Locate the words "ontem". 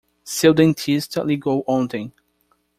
1.67-2.11